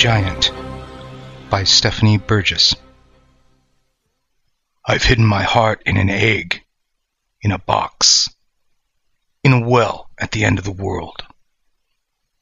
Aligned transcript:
Giant 0.00 0.50
by 1.50 1.64
Stephanie 1.64 2.16
Burgis. 2.16 2.74
I've 4.82 5.02
hidden 5.02 5.26
my 5.26 5.42
heart 5.42 5.82
in 5.84 5.98
an 5.98 6.08
egg, 6.08 6.64
in 7.42 7.52
a 7.52 7.58
box, 7.58 8.30
in 9.44 9.52
a 9.52 9.68
well 9.68 10.08
at 10.18 10.30
the 10.30 10.46
end 10.46 10.58
of 10.58 10.64
the 10.64 10.72
world. 10.72 11.22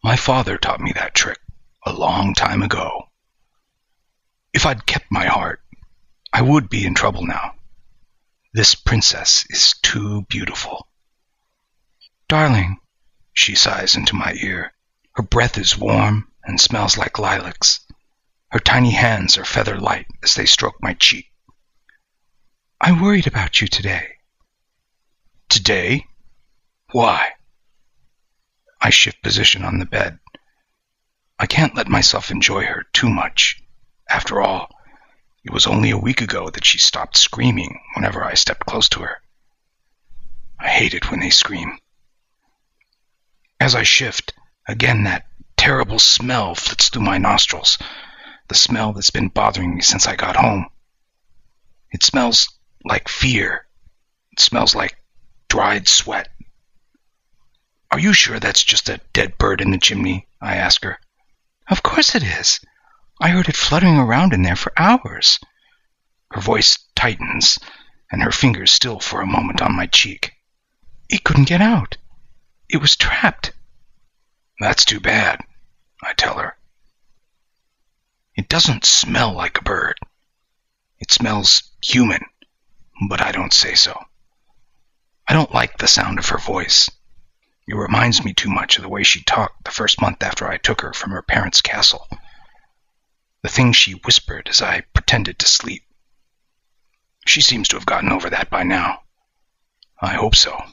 My 0.04 0.14
father 0.14 0.56
taught 0.56 0.78
me 0.78 0.92
that 0.92 1.16
trick 1.16 1.40
a 1.84 1.92
long 1.92 2.32
time 2.32 2.62
ago. 2.62 3.08
If 4.54 4.64
I'd 4.64 4.86
kept 4.86 5.10
my 5.10 5.26
heart, 5.26 5.60
I 6.32 6.42
would 6.42 6.70
be 6.70 6.86
in 6.86 6.94
trouble 6.94 7.26
now. 7.26 7.56
This 8.54 8.76
princess 8.76 9.44
is 9.50 9.74
too 9.82 10.22
beautiful. 10.28 10.86
Darling, 12.28 12.76
she 13.32 13.56
sighs 13.56 13.96
into 13.96 14.14
my 14.14 14.34
ear. 14.40 14.72
Her 15.16 15.24
breath 15.24 15.58
is 15.58 15.76
warm 15.76 16.28
and 16.48 16.58
smells 16.58 16.96
like 16.96 17.18
lilacs. 17.18 17.80
Her 18.48 18.58
tiny 18.58 18.90
hands 18.90 19.36
are 19.36 19.44
feather 19.44 19.78
light 19.78 20.06
as 20.22 20.34
they 20.34 20.46
stroke 20.46 20.82
my 20.82 20.94
cheek. 20.94 21.30
I 22.80 22.98
worried 23.00 23.26
about 23.26 23.60
you 23.60 23.68
today. 23.68 24.16
Today? 25.50 26.06
Why? 26.92 27.32
I 28.80 28.88
shift 28.88 29.22
position 29.22 29.62
on 29.62 29.78
the 29.78 29.84
bed. 29.84 30.18
I 31.38 31.44
can't 31.46 31.76
let 31.76 31.86
myself 31.86 32.30
enjoy 32.30 32.64
her 32.64 32.86
too 32.94 33.10
much. 33.10 33.62
After 34.08 34.40
all, 34.40 34.70
it 35.44 35.52
was 35.52 35.66
only 35.66 35.90
a 35.90 35.98
week 35.98 36.22
ago 36.22 36.48
that 36.48 36.64
she 36.64 36.78
stopped 36.78 37.18
screaming 37.18 37.78
whenever 37.94 38.24
I 38.24 38.34
stepped 38.34 38.64
close 38.64 38.88
to 38.90 39.00
her. 39.00 39.20
I 40.58 40.68
hate 40.68 40.94
it 40.94 41.10
when 41.10 41.20
they 41.20 41.30
scream. 41.30 41.78
As 43.60 43.74
I 43.74 43.82
shift, 43.82 44.32
again 44.66 45.04
that 45.04 45.26
terrible 45.68 45.98
smell 45.98 46.54
flits 46.54 46.88
through 46.88 47.02
my 47.02 47.18
nostrils, 47.18 47.76
the 48.48 48.54
smell 48.54 48.94
that's 48.94 49.10
been 49.10 49.28
bothering 49.28 49.74
me 49.74 49.82
since 49.82 50.06
I 50.06 50.16
got 50.16 50.34
home. 50.34 50.66
It 51.90 52.02
smells 52.02 52.48
like 52.86 53.06
fear. 53.06 53.66
It 54.32 54.40
smells 54.40 54.74
like 54.74 54.96
dried 55.46 55.86
sweat. 55.86 56.30
Are 57.90 57.98
you 57.98 58.14
sure 58.14 58.40
that's 58.40 58.64
just 58.64 58.88
a 58.88 59.02
dead 59.12 59.36
bird 59.36 59.60
in 59.60 59.70
the 59.70 59.76
chimney? 59.76 60.26
I 60.40 60.56
ask 60.56 60.82
her. 60.84 60.98
Of 61.68 61.82
course 61.82 62.14
it 62.14 62.22
is. 62.22 62.60
I 63.20 63.28
heard 63.28 63.50
it 63.50 63.54
fluttering 63.54 63.98
around 63.98 64.32
in 64.32 64.40
there 64.40 64.56
for 64.56 64.72
hours. 64.74 65.38
Her 66.30 66.40
voice 66.40 66.78
tightens, 66.96 67.58
and 68.10 68.22
her 68.22 68.32
fingers 68.32 68.72
still 68.72 69.00
for 69.00 69.20
a 69.20 69.26
moment 69.26 69.60
on 69.60 69.76
my 69.76 69.84
cheek. 69.84 70.32
It 71.10 71.24
couldn't 71.24 71.44
get 71.44 71.60
out. 71.60 71.98
It 72.70 72.78
was 72.78 72.96
trapped. 72.96 73.52
That's 74.60 74.86
too 74.86 74.98
bad, 74.98 75.42
I 76.02 76.12
tell 76.14 76.38
her. 76.38 76.56
It 78.34 78.48
doesn't 78.48 78.84
smell 78.84 79.32
like 79.32 79.58
a 79.58 79.64
bird. 79.64 79.98
It 81.00 81.10
smells 81.10 81.62
human, 81.82 82.24
but 83.08 83.20
I 83.20 83.32
don't 83.32 83.52
say 83.52 83.74
so. 83.74 84.00
I 85.26 85.32
don't 85.32 85.52
like 85.52 85.78
the 85.78 85.88
sound 85.88 86.18
of 86.18 86.28
her 86.28 86.38
voice. 86.38 86.88
It 87.66 87.74
reminds 87.74 88.24
me 88.24 88.32
too 88.32 88.48
much 88.48 88.76
of 88.76 88.82
the 88.82 88.88
way 88.88 89.02
she 89.02 89.22
talked 89.22 89.64
the 89.64 89.70
first 89.70 90.00
month 90.00 90.22
after 90.22 90.48
I 90.48 90.56
took 90.56 90.80
her 90.80 90.92
from 90.92 91.10
her 91.10 91.20
parents' 91.20 91.60
castle. 91.60 92.08
The 93.42 93.50
things 93.50 93.76
she 93.76 93.92
whispered 93.92 94.48
as 94.48 94.62
I 94.62 94.80
pretended 94.94 95.38
to 95.40 95.46
sleep. 95.46 95.84
She 97.26 97.42
seems 97.42 97.68
to 97.68 97.76
have 97.76 97.86
gotten 97.86 98.10
over 98.10 98.30
that 98.30 98.48
by 98.48 98.62
now. 98.62 99.02
I 100.00 100.14
hope 100.14 100.34
so. 100.34 100.64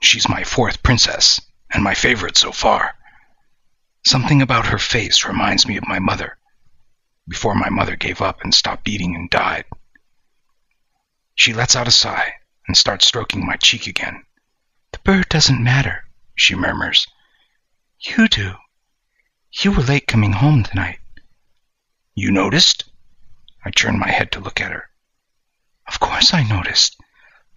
She's 0.00 0.28
my 0.28 0.44
fourth 0.44 0.82
princess, 0.82 1.40
and 1.70 1.82
my 1.82 1.94
favorite 1.94 2.36
so 2.36 2.52
far. 2.52 2.97
Something 4.06 4.42
about 4.42 4.66
her 4.66 4.78
face 4.78 5.24
reminds 5.24 5.66
me 5.66 5.76
of 5.76 5.86
my 5.86 5.98
mother, 5.98 6.38
before 7.26 7.54
my 7.54 7.68
mother 7.68 7.96
gave 7.96 8.22
up 8.22 8.42
and 8.42 8.54
stopped 8.54 8.88
eating 8.88 9.14
and 9.14 9.28
died. 9.28 9.64
She 11.34 11.52
lets 11.52 11.76
out 11.76 11.88
a 11.88 11.92
sigh 11.92 12.34
and 12.66 12.76
starts 12.76 13.06
stroking 13.06 13.46
my 13.46 13.56
cheek 13.56 13.86
again. 13.86 14.24
The 14.92 14.98
bird 15.00 15.28
doesn't 15.28 15.62
matter, 15.62 16.04
she 16.34 16.54
murmurs. 16.54 17.06
You 18.00 18.28
do. 18.28 18.54
You 19.52 19.72
were 19.72 19.82
late 19.82 20.06
coming 20.06 20.32
home 20.32 20.62
tonight. 20.62 21.00
You 22.14 22.30
noticed? 22.30 22.84
I 23.64 23.70
turned 23.70 23.98
my 23.98 24.10
head 24.10 24.32
to 24.32 24.40
look 24.40 24.60
at 24.60 24.72
her. 24.72 24.88
Of 25.86 26.00
course 26.00 26.32
I 26.32 26.42
noticed. 26.42 26.96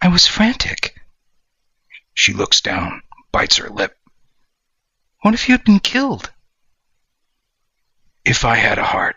I 0.00 0.08
was 0.08 0.26
frantic. 0.26 1.00
She 2.14 2.32
looks 2.32 2.60
down, 2.60 3.02
bites 3.30 3.56
her 3.56 3.70
lip. 3.70 3.98
What 5.22 5.34
if 5.34 5.48
you 5.48 5.54
had 5.54 5.64
been 5.64 5.78
killed? 5.78 6.32
If 8.24 8.44
I 8.44 8.56
had 8.56 8.78
a 8.78 8.84
heart, 8.84 9.14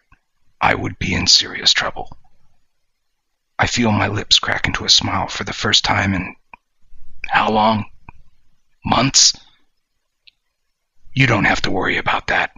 I 0.61 0.75
would 0.75 0.99
be 0.99 1.15
in 1.15 1.25
serious 1.25 1.73
trouble. 1.73 2.15
I 3.57 3.65
feel 3.65 3.91
my 3.91 4.07
lips 4.07 4.37
crack 4.37 4.67
into 4.67 4.85
a 4.85 4.89
smile 4.89 5.27
for 5.27 5.43
the 5.43 5.53
first 5.53 5.83
time 5.83 6.13
in 6.13 6.35
how 7.27 7.49
long? 7.49 7.89
Months? 8.85 9.35
You 11.11 11.25
don't 11.25 11.45
have 11.45 11.63
to 11.63 11.71
worry 11.71 11.97
about 11.97 12.27
that. 12.27 12.51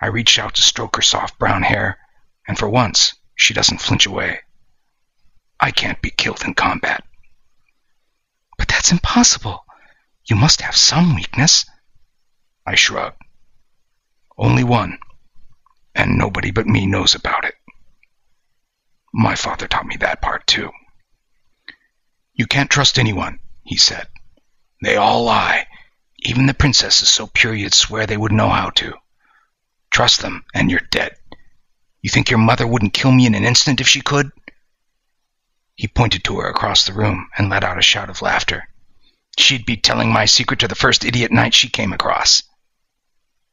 I 0.00 0.06
reach 0.06 0.38
out 0.38 0.54
to 0.54 0.62
stroke 0.62 0.94
her 0.94 1.02
soft 1.02 1.36
brown 1.40 1.64
hair, 1.64 1.98
and 2.46 2.56
for 2.56 2.68
once, 2.68 3.14
she 3.34 3.52
doesn't 3.52 3.80
flinch 3.80 4.06
away. 4.06 4.40
I 5.58 5.72
can't 5.72 6.00
be 6.00 6.10
killed 6.10 6.44
in 6.44 6.54
combat. 6.54 7.02
But 8.58 8.68
that's 8.68 8.92
impossible. 8.92 9.64
You 10.26 10.36
must 10.36 10.60
have 10.60 10.76
some 10.76 11.16
weakness. 11.16 11.66
I 12.66 12.76
shrug. 12.76 13.14
Only 14.38 14.64
one, 14.64 14.98
and 15.94 16.16
nobody 16.16 16.50
but 16.50 16.66
me 16.66 16.86
knows 16.86 17.14
about 17.14 17.44
it. 17.44 17.54
My 19.12 19.34
father 19.34 19.68
taught 19.68 19.86
me 19.86 19.96
that 19.98 20.22
part 20.22 20.46
too. 20.46 20.70
You 22.32 22.46
can't 22.46 22.70
trust 22.70 22.98
anyone, 22.98 23.38
he 23.62 23.76
said. 23.76 24.08
They 24.82 24.96
all 24.96 25.24
lie. 25.24 25.66
Even 26.20 26.46
the 26.46 26.54
princesses 26.54 27.10
so 27.10 27.26
pure 27.26 27.54
you'd 27.54 27.74
swear 27.74 28.06
they 28.06 28.16
would 28.16 28.32
know 28.32 28.48
how 28.48 28.70
to. 28.70 28.94
Trust 29.90 30.22
them, 30.22 30.44
and 30.54 30.70
you're 30.70 30.80
dead. 30.90 31.16
You 32.00 32.10
think 32.10 32.30
your 32.30 32.38
mother 32.38 32.66
wouldn't 32.66 32.94
kill 32.94 33.12
me 33.12 33.26
in 33.26 33.34
an 33.34 33.44
instant 33.44 33.80
if 33.80 33.86
she 33.86 34.00
could? 34.00 34.32
He 35.76 35.86
pointed 35.86 36.24
to 36.24 36.38
her 36.40 36.48
across 36.48 36.84
the 36.84 36.92
room 36.92 37.28
and 37.36 37.50
let 37.50 37.62
out 37.62 37.78
a 37.78 37.82
shout 37.82 38.08
of 38.08 38.22
laughter. 38.22 38.68
She'd 39.38 39.66
be 39.66 39.76
telling 39.76 40.12
my 40.12 40.24
secret 40.24 40.60
to 40.60 40.68
the 40.68 40.74
first 40.74 41.04
idiot 41.04 41.30
knight 41.30 41.52
she 41.52 41.68
came 41.68 41.92
across. 41.92 42.42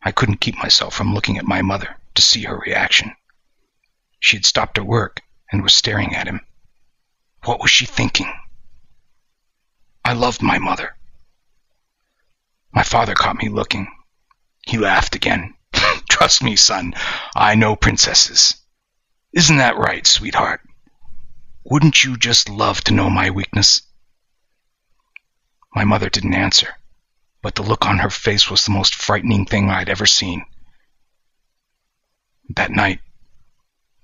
I 0.03 0.12
couldn't 0.12 0.41
keep 0.41 0.57
myself 0.57 0.95
from 0.95 1.13
looking 1.13 1.38
at 1.38 1.45
my 1.45 1.62
mother 1.62 1.95
to 2.16 2.22
see 2.22 2.44
her 2.44 2.57
reaction. 2.57 3.16
She 4.19 4.35
had 4.35 4.45
stopped 4.45 4.78
her 4.78 4.84
work 4.84 5.22
and 5.51 5.62
was 5.62 5.75
staring 5.75 6.16
at 6.16 6.28
him. 6.28 6.41
What 7.44 7.62
was 7.62 7.69
she 7.69 7.85
thinking? 7.85 8.34
I 10.03 10.13
loved 10.13 10.41
my 10.41 10.57
mother. 10.57 10.95
My 12.72 12.84
father 12.84 13.13
caught 13.13 13.38
me 13.38 13.50
looking. 13.50 13.88
He 14.66 14.78
laughed 14.78 15.13
again. 15.13 15.53
Trust 16.09 16.41
me, 16.41 16.56
son, 16.56 16.95
I 17.35 17.56
know 17.56 17.75
princesses. 17.75 18.56
Isn't 19.34 19.57
that 19.57 19.78
right, 19.78 20.06
sweetheart? 20.07 20.61
Wouldn't 21.63 22.03
you 22.03 22.17
just 22.17 22.50
love 22.50 22.81
to 22.85 22.94
know 22.94 23.09
my 23.09 23.29
weakness? 23.29 23.84
My 25.75 25.84
mother 25.84 26.09
didn't 26.09 26.34
answer 26.34 26.75
but 27.41 27.56
the 27.56 27.63
look 27.63 27.85
on 27.85 28.00
her 28.00 28.09
face 28.09 28.50
was 28.50 28.66
the 28.66 28.72
most 28.72 28.96
frightening 28.96 29.46
thing 29.46 29.69
I'd 29.69 29.90
ever 29.90 30.06
seen. 30.06 30.46
That 32.56 32.72
night 32.72 33.00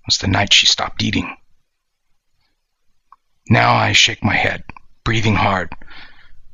was 0.06 0.18
the 0.18 0.28
night 0.28 0.53
she 0.53 0.66
stopped 0.66 1.03
eating. 1.03 1.36
Now 3.50 3.75
I 3.75 3.94
shake 3.94 4.24
my 4.24 4.36
head, 4.36 4.64
breathing 5.03 5.36
hard. 5.36 5.74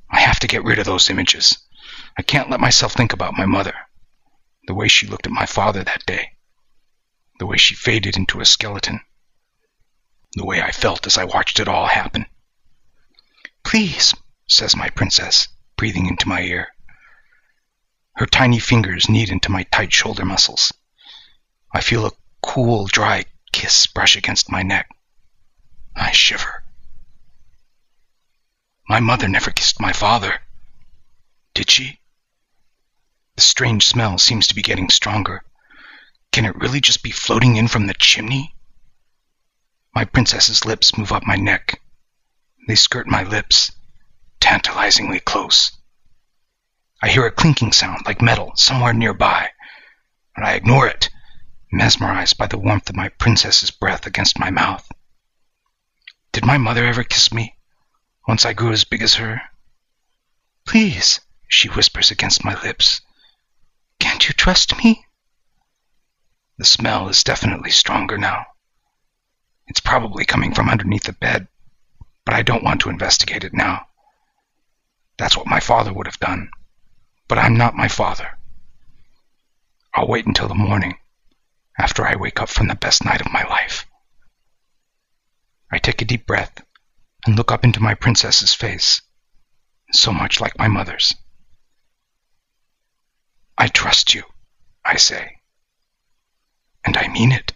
I 0.10 0.20
have 0.20 0.40
to 0.42 0.48
get 0.48 0.64
rid 0.64 0.80
of 0.80 0.86
those 0.86 1.10
images. 1.10 1.58
I 2.18 2.22
can't 2.22 2.50
let 2.50 2.60
myself 2.60 2.94
think 2.94 3.14
about 3.14 3.38
my 3.38 3.46
mother, 3.46 3.74
the 4.68 4.74
way 4.74 4.88
she 4.88 5.08
looked 5.08 5.26
at 5.26 5.32
my 5.32 5.46
father 5.46 5.84
that 5.84 6.06
day, 6.06 6.34
the 7.40 7.46
way 7.46 7.58
she 7.58 7.76
faded 7.76 8.18
into 8.18 8.42
a 8.42 8.46
skeleton, 8.46 9.00
the 10.36 10.46
way 10.46 10.62
I 10.62 10.72
felt 10.72 11.08
as 11.08 11.18
I 11.18 11.24
watched 11.24 11.60
it 11.60 11.68
all 11.68 11.88
happen. 11.88 12.26
Please, 13.64 14.14
says 14.48 14.76
my 14.76 14.90
princess, 14.90 15.48
breathing 15.78 16.06
into 16.08 16.28
my 16.28 16.42
ear. 16.42 16.73
Her 18.16 18.26
tiny 18.26 18.60
fingers 18.60 19.10
knead 19.10 19.30
into 19.30 19.52
my 19.52 19.64
tight 19.64 19.92
shoulder 19.92 20.24
muscles. 20.24 20.72
I 21.74 21.82
feel 21.82 22.06
a 22.06 22.12
cool, 22.42 22.86
dry 22.86 23.26
kiss 23.52 23.88
brush 23.88 24.16
against 24.16 24.52
my 24.52 24.62
neck. 24.62 24.90
I 25.96 26.12
shiver. 26.12 26.64
My 28.88 29.00
mother 29.00 29.28
never 29.28 29.50
kissed 29.52 29.80
my 29.80 29.94
father. 29.94 30.42
Did 31.54 31.72
she? 31.72 32.00
The 33.36 33.42
strange 33.42 33.88
smell 33.88 34.18
seems 34.20 34.48
to 34.48 34.56
be 34.56 34.62
getting 34.62 34.90
stronger. 34.90 35.44
Can 36.32 36.46
it 36.46 36.56
really 36.56 36.82
just 36.82 37.02
be 37.02 37.12
floating 37.12 37.56
in 37.56 37.68
from 37.68 37.88
the 37.88 37.94
chimney? 37.96 38.54
My 39.96 40.06
princess's 40.06 40.66
lips 40.66 40.98
move 40.98 41.12
up 41.12 41.26
my 41.26 41.36
neck. 41.36 41.80
They 42.68 42.76
skirt 42.76 43.08
my 43.08 43.24
lips, 43.24 43.72
tantalizingly 44.40 45.20
close. 45.20 45.72
I 47.04 47.10
hear 47.10 47.26
a 47.26 47.32
clinking 47.32 47.74
sound 47.74 48.06
like 48.06 48.22
metal 48.22 48.54
somewhere 48.56 48.94
nearby, 48.94 49.50
but 50.34 50.46
I 50.46 50.54
ignore 50.54 50.88
it 50.88 51.10
mesmerized 51.70 52.38
by 52.38 52.48
the 52.48 52.58
warmth 52.58 52.90
of 52.90 52.96
my 52.96 53.10
princess's 53.10 53.72
breath 53.72 54.06
against 54.06 54.40
my 54.40 54.50
mouth. 54.50 54.90
Did 56.32 56.46
my 56.46 56.58
mother 56.58 56.86
ever 56.86 57.04
kiss 57.04 57.34
me, 57.34 57.58
once 58.26 58.46
I 58.46 58.54
grew 58.54 58.72
as 58.72 58.86
big 58.86 59.02
as 59.02 59.16
her? 59.16 59.42
Please, 60.66 61.20
she 61.50 61.68
whispers 61.68 62.10
against 62.10 62.46
my 62.46 62.58
lips. 62.62 63.02
Can't 64.00 64.26
you 64.26 64.34
trust 64.34 64.82
me? 64.82 65.06
The 66.58 66.64
smell 66.64 67.10
is 67.10 67.22
definitely 67.22 67.72
stronger 67.72 68.18
now. 68.18 68.46
It's 69.68 69.82
probably 69.82 70.24
coming 70.24 70.54
from 70.54 70.70
underneath 70.70 71.04
the 71.04 71.12
bed, 71.12 71.50
but 72.24 72.34
I 72.34 72.44
don't 72.44 72.64
want 72.64 72.80
to 72.80 72.90
investigate 72.90 73.44
it 73.44 73.54
now. 73.54 73.88
That's 75.18 75.36
what 75.36 75.48
my 75.48 75.60
father 75.60 75.92
would 75.92 76.08
have 76.08 76.20
done. 76.22 76.50
But 77.34 77.44
I'm 77.44 77.58
not 77.58 77.74
my 77.74 77.88
father. 77.88 78.28
I'll 79.96 80.08
wait 80.08 80.28
until 80.28 80.48
the 80.48 80.54
morning, 80.54 81.00
after 81.80 82.06
I 82.06 82.16
wake 82.16 82.40
up 82.40 82.48
from 82.48 82.68
the 82.68 82.76
best 82.76 83.04
night 83.04 83.22
of 83.22 83.34
my 83.34 83.44
life. 83.46 83.88
I 85.72 85.80
take 85.80 86.04
a 86.04 86.06
deep 86.06 86.28
breath 86.28 86.64
and 87.26 87.36
look 87.36 87.52
up 87.52 87.64
into 87.64 87.82
my 87.82 87.96
princess's 87.96 88.54
face, 88.54 89.02
so 89.92 90.14
much 90.14 90.42
like 90.42 90.60
my 90.60 90.68
mother's. 90.68 91.16
I 93.58 93.68
trust 93.68 94.14
you, 94.14 94.22
I 94.86 94.98
say. 94.98 95.38
And 96.86 96.96
I 96.96 97.08
mean 97.08 97.32
it. 97.32 97.52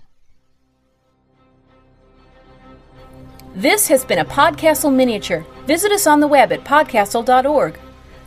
This 3.54 3.90
has 3.90 4.04
been 4.04 4.18
a 4.18 4.26
Podcastle 4.26 4.92
miniature. 4.92 5.46
Visit 5.68 5.92
us 5.92 6.08
on 6.08 6.20
the 6.20 6.28
web 6.28 6.52
at 6.52 6.64
podcastle.org. 6.64 7.80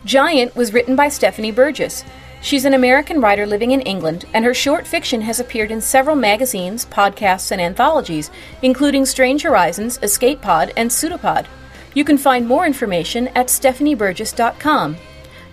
Giant 0.05 0.57
was 0.57 0.73
written 0.73 0.97
by 0.97 1.09
Stephanie 1.09 1.53
Burgis. 1.53 2.05
She's 2.41 2.65
an 2.65 2.73
American 2.73 3.21
writer 3.21 3.47
living 3.47 3.73
in 3.73 3.83
England, 3.83 4.25
and 4.33 4.47
her 4.47 4.55
short 4.55 4.87
fiction 4.87 5.21
has 5.23 5.39
appeared 5.39 5.71
in 5.71 5.83
several 5.83 6.17
magazines, 6.17 6.87
podcasts, 6.87 7.53
and 7.53 7.61
anthologies, 7.61 8.31
including 8.63 9.05
Strange 9.05 9.43
Horizons, 9.43 9.99
Escape 10.03 10.41
Pod, 10.41 10.73
and 10.75 10.91
Pseudopod. 10.91 11.47
You 11.93 12.05
can 12.05 12.17
find 12.17 12.49
more 12.49 12.65
information 12.65 13.29
at 13.29 13.49
stephanieburgis.com. 13.49 14.97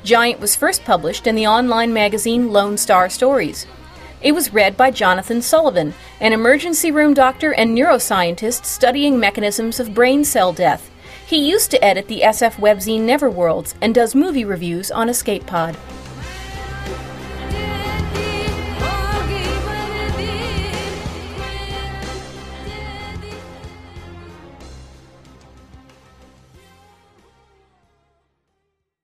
Giant 0.06 0.40
was 0.40 0.56
first 0.56 0.86
published 0.86 1.28
in 1.28 1.36
the 1.36 1.48
online 1.48 1.92
magazine 1.92 2.54
Lone 2.54 2.78
Star 2.78 3.10
Stories. 3.10 3.68
It 4.22 4.32
was 4.32 4.54
read 4.54 4.78
by 4.78 4.92
Jonathan 4.92 5.42
Sullivan, 5.42 5.94
an 6.22 6.32
emergency 6.32 6.92
room 6.92 7.14
doctor 7.14 7.54
and 7.54 7.78
neuroscientist 7.78 8.64
studying 8.64 9.20
mechanisms 9.20 9.82
of 9.82 9.94
brain 9.94 10.24
cell 10.24 10.54
death. 10.54 10.90
He 11.28 11.50
used 11.50 11.72
to 11.72 11.84
edit 11.84 12.08
the 12.08 12.22
SF 12.22 12.54
webzine 12.54 13.02
Neverworlds 13.02 13.74
and 13.82 13.94
does 13.94 14.16
movie 14.16 14.46
reviews 14.46 14.90
on 14.90 15.10
Escape 15.10 15.46
Pod. 15.46 15.76